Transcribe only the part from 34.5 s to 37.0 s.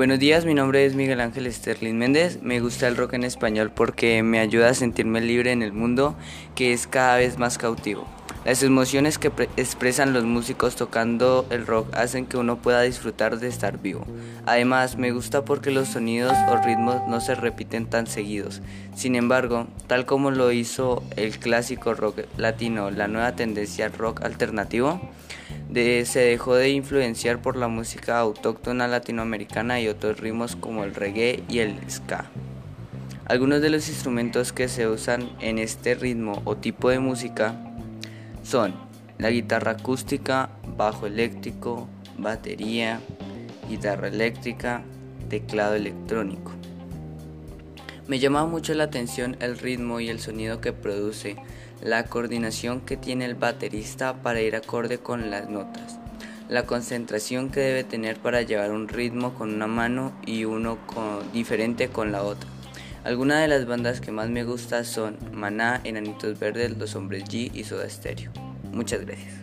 que se usan en este ritmo o tipo de